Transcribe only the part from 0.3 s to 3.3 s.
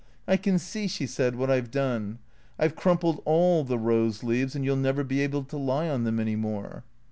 can see/' she said," what I 've done. I 've crumpled